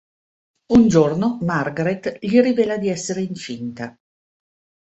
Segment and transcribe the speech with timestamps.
[0.73, 3.95] Un giorno Margareth gli rivela di essere incinta.